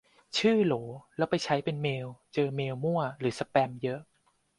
[0.37, 0.73] ชื่อโหล
[1.17, 3.99] แล้วไปใช้เป็นเมล เจอเมลมั่วหรือสแปมเยอะ